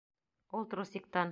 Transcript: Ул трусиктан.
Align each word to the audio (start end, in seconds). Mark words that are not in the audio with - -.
Ул 0.59 0.65
трусиктан. 0.73 1.29